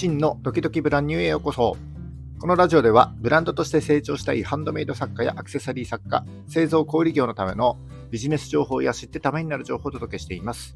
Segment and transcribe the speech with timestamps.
[0.00, 1.76] 真のドキドキブランニューへようこそ。
[2.40, 7.76] このラジオでは、ブランドとして成長したいハンドメイド作家やアクセサリー作家、製造小売業のための
[8.10, 10.74] ビジネス情報や知ってためになる情報をお届けしています。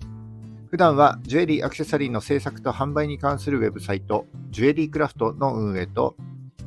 [0.68, 6.16] 普段はジュエリーアクセサリーの制作と販売に関するウェブサイト、ジュエリークラフトの運営と、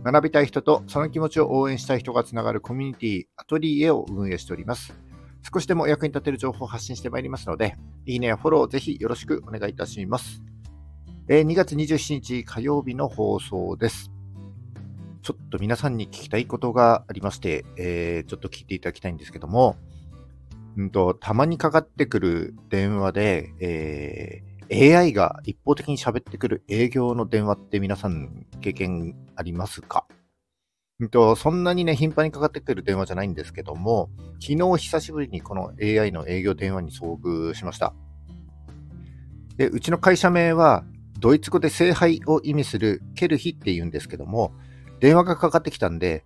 [0.04, 4.96] 学びたい人とその気持ちを応援したい人がつながるコミュニティ、アトリエを運営しております。
[5.54, 7.76] 少しでも役に立てる情報を発信してまいりますので、
[8.08, 10.42] いいねやフォローをぜひよろしくお願いいたします。
[11.30, 14.12] えー、2月27日火曜日の放送です。
[15.22, 19.76] ちょっと皆さんに聞きたいことがありまして、えー、ちょっと聞いていただきたいんですけども、
[20.78, 30.08] うんと、たまにかかってくる電話で、えー、AI が一方的に喋ってくる営業の電話って皆さん経験ありますか？
[31.02, 37.94] うんと、そんなにね、頻繁にかかってくる電話じゃないんですけども、昨日久しぶりにこの AI の営業電話に遭遇しました。
[39.58, 40.86] で、うちの会社名は、
[41.20, 44.54] ドイツ語で聖杯を意味するケルヒって言うんですけども、
[45.00, 46.26] 電話がかかってきたんで、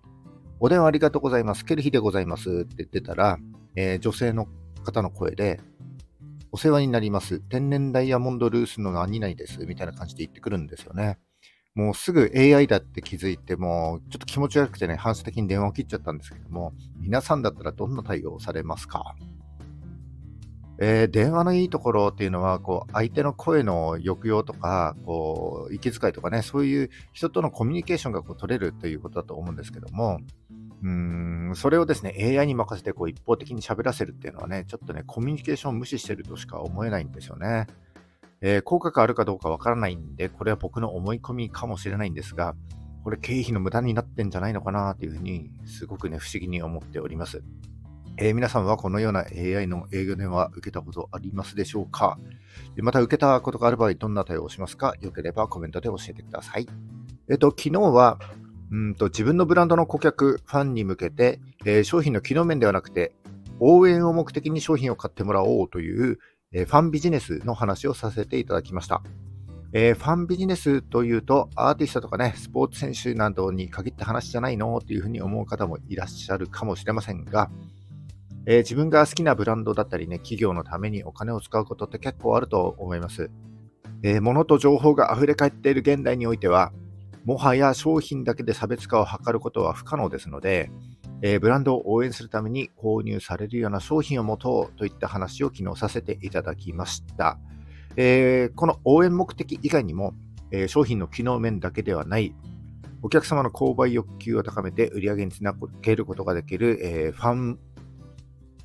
[0.60, 1.64] お電話ありがとうございます。
[1.64, 3.38] ケルヒでございますって言ってたら、
[3.74, 4.46] えー、女性の
[4.84, 5.60] 方の声で、
[6.52, 7.40] お世話になります。
[7.40, 9.64] 天然ダイヤモンドルースの何々です。
[9.64, 11.18] みたいな感じで言ってくるんですよね。
[11.74, 19.16] もうすぐ AI だって気づいて、もうちょっと気持ち悪くてね、反射的に電話を切っちゃったんですけども、皆さんだったらどんな対応をされますか？
[20.78, 30.20] えー、電話のいいところっていうのは、こう、相手の声の抑揚とか、こう、息遣いとかね、そういう人とのコミュニケーションがこう取れるということだと思うんですけども、
[30.82, 37.66] うん、それをですね、AI に任せてこう一方的に喋らせるっていうのはね、ちょっとね、コミュニケーションを無視してるとしか思えないんですよね。
[38.40, 42.56] えー、効果があるかどうかわからないんで、これは僕の思い込みかもしれないんですが、
[43.04, 47.44] これ経費の無駄になってんじゃないのかなというふうに、すごくね、不思議に思っております。
[48.18, 52.18] えー、皆さんはこのような AI の営業電話受けたことありますでしょうか？
[52.76, 54.94] また受けたことがある場合、どんな対応をしますか？
[55.00, 56.68] よければコメントで教えてください。
[57.30, 58.18] えっ、と、昨日は、
[58.70, 63.12] うんと自分のブランドの顧客、ファンに向けて、えー、商品の機能面ではなくて、
[63.60, 66.18] 応援を目的に商品を買ってもらおうという、
[66.52, 69.02] えー、ファンビジネスの話をさせていただきました。
[69.74, 74.76] えー、ファンビジネスというと、アーティストとかね、スポーツ選手などに限った話じゃないの？
[74.78, 77.50] っていうふうに思う方もいらっしゃるかもしれませんが、
[78.46, 83.30] えー、自分が好きなブランドだったりね、企業のためにお金を使うことって結構あると思います。
[84.02, 86.72] えー、物と情報が溢れ返っている現代においては、
[87.24, 90.72] もはや商品だけで差別化を図ることは不可能ですので、
[91.22, 97.38] えー、ブランドを応援するために購入されるような商品を持とうといった話を昨日させていただきました。
[97.96, 100.14] えー、この応援目的以外にも、
[100.50, 102.34] えー、商品の機能面だけではない、
[103.02, 107.58] お客様の購買欲求を高めて売り上げにつなげることができる、えー、ファン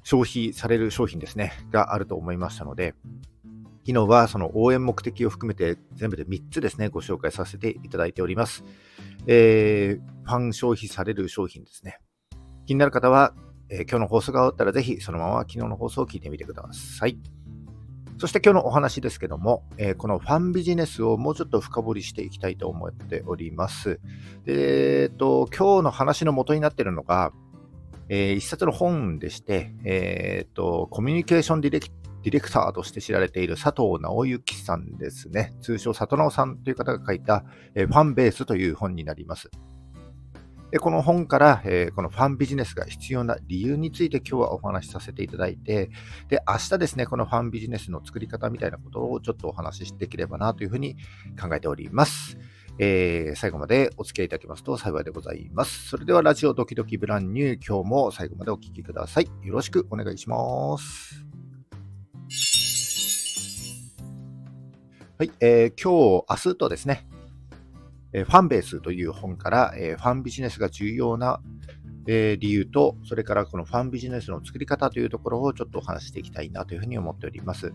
[0.08, 2.96] 消費される商品ですね、があると思いましたので、
[3.86, 8.64] 昨日はその応援目的を含めて全部で3つですね、ご紹介させていただいております。
[9.26, 12.00] えー、ファン消費される商品ですね。
[12.66, 13.34] 気になる方は、
[13.68, 17.20] えー、今日の放送が終わったらぜひそのまま昨日の放送を聞いてみてください。
[18.18, 24.00] そして今日のお話ですけども、えー、このファンビジネスをもうちょっと深掘りしていきたいと思っております。
[24.46, 27.34] でえーと、今日の話の元になっているのが、
[28.10, 31.88] えー、一冊の本でして、えーと、コミュニケーションディレク
[32.24, 35.54] ディレクターとして知られている佐藤直之さんですね。
[35.62, 39.50] 通称佐藤直さんという方が書いた、え、ファンベースという本になります。
[40.72, 45.90] でこの本から、えー、このファンビジネスが必要な理由について今日はお話しさせていただいて、
[46.28, 50.98] で、明日ですね、このファンビジネスの作り方みたいなことをちょっとお話しできればなというふうに
[51.42, 52.38] 考えております。
[52.80, 55.90] えー、最後までお付き合いいただけますと幸いでございます。
[55.90, 59.30] それではラジオドキドキブランニュー、今日も最後までお聴きください。
[59.44, 61.26] よろしくお願いします。
[65.18, 67.08] はい、えー、今日、明日とですね、
[68.14, 71.42] えー、ファンベースという本から、えー、ファンビジネスが重要な、
[72.06, 77.74] えー、理由と、それからこのファンビジネスの作り方というところをちょっとお話していきたいなというふうに思っております。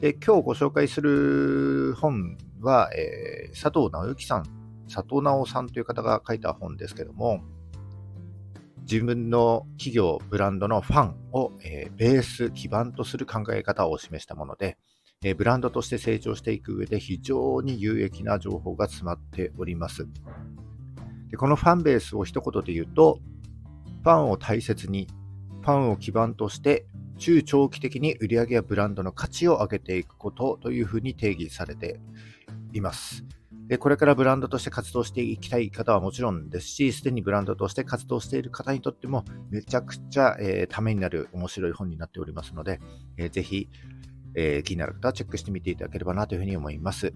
[0.00, 4.44] で今日ご紹介する本は、えー、佐藤直之さん、
[4.86, 7.40] 佐藤直さんという方が書いた本ですけども、
[8.82, 14.78] 自分の企業、ブランドのファンを、えー、ベース、基盤とする考え方を示したもので、
[15.24, 20.06] えー、ブランドとして成長していく上で非常に有益な情報が詰まっております。
[21.28, 23.18] でこのファンベースを一言で言うと、
[24.04, 25.08] ファンを大切に、
[25.60, 26.86] ファンを基盤として
[27.18, 32.00] 中長期的に売上やブランドの価値を上げていくことというふうに定義されて
[32.72, 33.24] います。
[33.68, 42.80] でこれからブランドとして活動していきたい方はもちろんですし、すでにブランドとして活動している方にとってもめちゃくちゃ、えー、ためになる面白い本になっておりますので、
[43.18, 43.68] えー、ぜひ、
[44.34, 47.12] えー、気になる方はチェックしてみていただければなというふうに思います。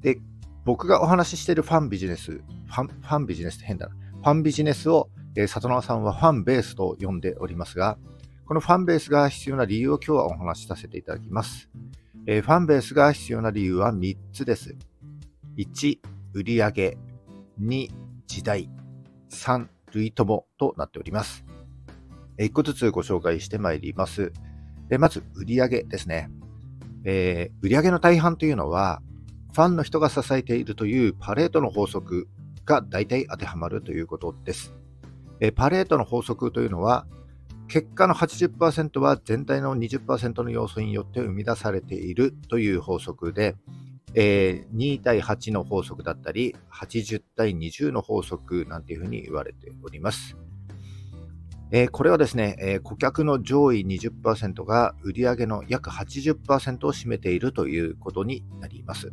[0.00, 0.18] で、
[0.64, 3.94] 僕がお話ししているファンビジネス、ファンファンビジネスって変だな。
[3.94, 7.98] ファンビジネスを、えー、里直さんはファンベースと呼んでおりますが、
[8.46, 11.70] このファンベースが必要な理由を今日はお話しさせていただきます。
[12.26, 14.76] えー、ファンベースが必要な理由は3つです。
[15.56, 15.98] 1、
[16.34, 16.98] 売上
[17.58, 17.88] 2、
[18.26, 18.68] 時代
[19.30, 21.42] 3、類友となっております。
[22.36, 24.30] 1個ずつご紹介してまいります。
[24.98, 26.28] まず、売上ですね。
[27.04, 29.00] えー、売上の大半というのは、
[29.54, 32.28] ファンの人が支えているというパレートの法則
[32.66, 34.74] が大体当てはまるということです。
[35.40, 37.06] えパレートの法則というのは、
[37.68, 43.56] 結果の80%は全体の20%の要素によって生み出されているという法則で、
[44.14, 50.36] えー、2対8の法則だったり、80対20の法則なんていうふうに言われております。
[51.70, 59.12] えー、これはですね、えー、顧客の上位20%が売上の約80%を占めているということになります。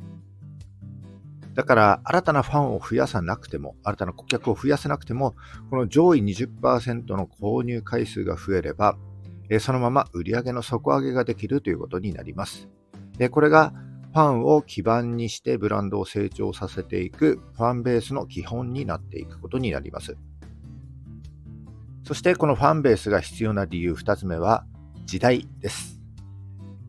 [1.54, 5.36] だから、新たなファンを増やさなくても、新たな顧客を増やさなくても、
[5.70, 8.98] この上位20%の購入回数が増えれば、
[9.60, 12.70] そのまま売上の底上げができるということになります。
[13.32, 13.74] これが
[14.14, 20.18] ファンを基盤にしてブランドを成長させていくファンベースの基本になっていくことになります。
[22.06, 24.66] そしてこのファンベースが必要な理由2つ目は
[25.06, 26.02] 時代です。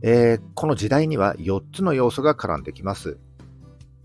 [0.03, 3.19] えー、この時代には4つの要素が絡んできます。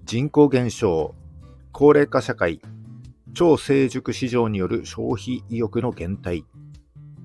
[0.07, 1.15] 人口減少、
[1.73, 2.61] 高齢化社会、
[3.33, 6.45] 超成熟市場による消費意欲の減退、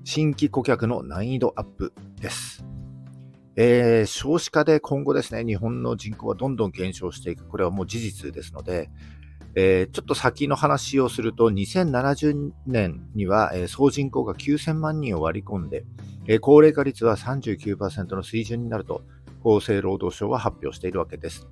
[0.03, 2.65] 新規顧客の難易度アップです。
[3.55, 7.47] えー、少子化で今後ですね、日本の人口はどんどん減少していく。
[7.47, 8.89] これはもう事実ですので、
[9.55, 15.85] えー、ちょっと先の話をすると、2070年には、えー、総人口が9000万人を割り込んで、
[16.27, 19.03] えー、高齢化率は39%の水準になると、
[19.45, 21.47] 厚生労働省は発表しているわけです。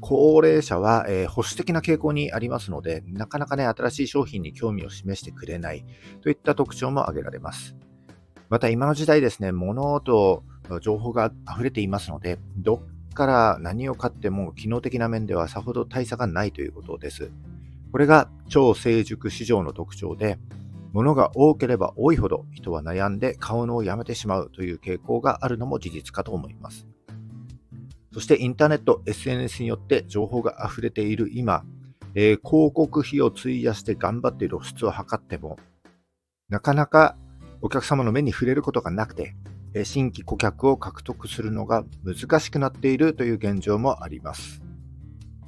[0.00, 5.84] 高齢者は、えー、保守的な傾向にありますので、なかなかね、新しい商品に興味を示してくれない
[6.22, 7.76] といった特徴も挙げられます。
[8.48, 10.44] また今の時代ですね、物と
[10.80, 17.30] 情報が溢れていますので、どっから何を買っても機能的な面ではさほど大差がないということです。
[17.92, 20.38] これが超成熟市場の特徴で、
[20.92, 26.86] 物が多ければ多いほど人は悩んで買うのをやめてしまうという傾向があるのも事実かと思います。
[28.14, 31.64] そしてインターネット、SNS によって情報が溢れている今、
[32.14, 35.58] えー、広告費を費やして頑張って露出を図っても、
[36.48, 37.16] なかなか
[37.60, 39.34] お客様の目に触れることがなくて、
[39.74, 44.62] え新規顧客を獲得するのが難しくなっているという現状もあります。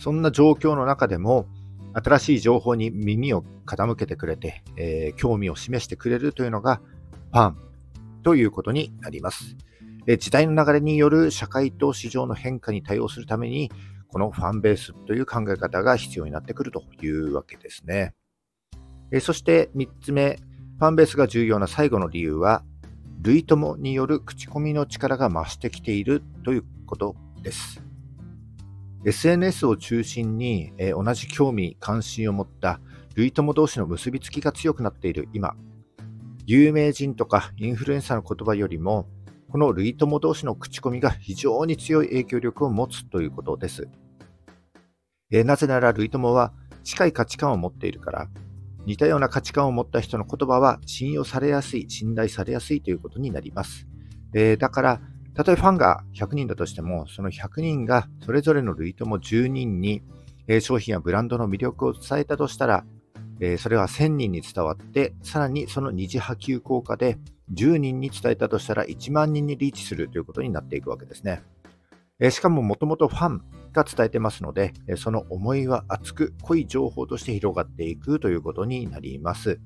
[0.01, 1.47] そんな状況の中でも、
[1.93, 6.81] 新しい情報に耳を傾けてくれて、えー、興味を示してくれるというのが
[7.33, 7.57] ファン
[8.25, 9.57] ということになります。
[10.07, 13.71] 時代の流れによる社会と市場の変化に対応するために、
[14.09, 18.15] このファンベースという考え方が必要になってくるというわけですね。
[19.21, 20.39] そして3つ目、
[20.79, 22.65] ファンベースが重要な最後の理由は、
[23.23, 27.83] 類友による口コミの力が増してきているということです。
[29.05, 32.81] SNS を中心に、同じ興味、関心を持った
[33.15, 35.55] 類友同士の結びつきが強くなっている今、
[36.45, 39.09] 有名人とかインフルエンサーの言葉よりも、
[39.51, 43.89] この類友同士の口コミが非常に強い影響力を持つということです。
[45.31, 46.53] えなぜなら類友は
[46.85, 48.29] 近い価値観を持っているから、
[48.87, 53.87] 似たような価値観を持った人の言葉は信用されやすい、信頼されやすいということになります。
[54.33, 55.01] えー、だから、
[55.35, 60.03] たとえファンが100人だとしても、その100人がそれぞれの類友10人に、
[60.47, 62.85] え、商品やブランドの魅力を伝えたとしたら、
[63.41, 67.19] え、それは1000人に伝わって、さらにその二次波及効果で
[67.53, 71.43] 10人に伝えたとしたら1万人にリーチするということになっていくわけですね。
[72.19, 79.61] えしかももともとファンが伝えてますので、その思いは熱く濃い情報として広がっていくということになります。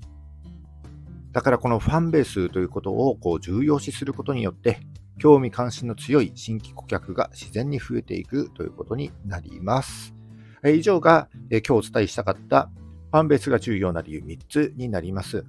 [1.33, 4.81] だからこのファンベースということをこう重要視することによって、
[5.19, 10.15] 興味関心の強い新規顧客が自然に増えていくということになります。
[10.65, 12.71] 以上が今日お伝えしたかった
[13.13, 15.45] ファンベースが重要な理由3つになります。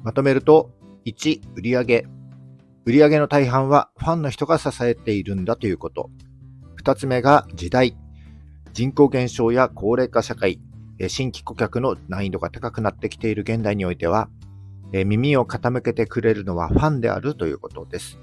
[0.00, 0.70] まとめると、
[1.04, 2.06] 1、売上
[2.86, 6.10] 売上の大半はファンの人が支えているんだということ。
[6.82, 7.96] 2つ目が時代。
[8.72, 10.60] 人口減少や高齢化社会、
[11.08, 14.28] 新規顧客の難易度が高くなってきている現代においては、
[14.92, 18.18] 耳を傾けてくれるのはファンであるということです。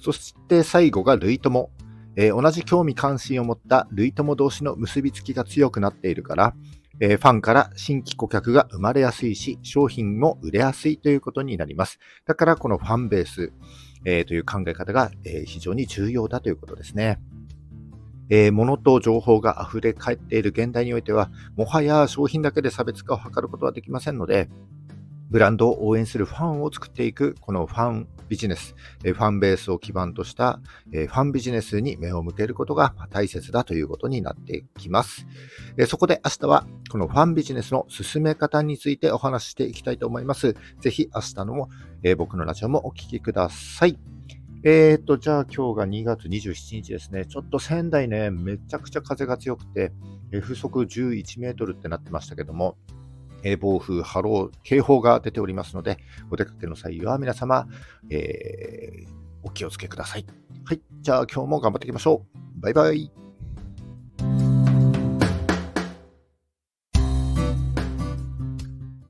[0.00, 1.70] そして最後が類友。
[2.16, 6.54] 同じ興味関心を持った類友同士の結びつきが強くなっているから、
[7.00, 11.98] えー、ファンから新規顧客が生まれやすいし、商品も売れやすいということになります。
[12.24, 13.52] だからこのファンベース、
[14.04, 17.18] えー、という考え方が、えー、非常に重要だということですね。
[18.30, 24.48] えー、物と情報が溢れ返っている現代においては、もはや商品だけで差別化を図ることはできませんので、
[25.30, 35.26] ブランドを応援するファンを作っていく、このファンビジネス、ファンベースを基盤としたファンビジネスに目を向けることが大切だということになってきます。
[35.86, 40.54] そこで明日はこのファンビジネスの進め方についてお話ししていきたいと思います。
[40.80, 41.68] ぜひ明日の
[42.16, 43.98] 僕のラジオもお聴きください。
[44.66, 47.26] えーと、じゃあ今日が2月27日ですね。
[47.26, 49.92] ちょっと仙台ね、めちゃくちゃ風が強くて、
[50.40, 52.78] 風速11メートルってなってましたけども、
[53.44, 55.98] え暴風、波浪、警報が出ておりますので、
[56.30, 57.68] お出かけの際は皆様、
[58.10, 59.08] えー、
[59.42, 60.26] お気をつけください。
[60.64, 60.80] はい。
[61.00, 62.24] じゃあ今日も頑張っていきましょ
[62.58, 62.60] う。
[62.60, 63.23] バイバイ。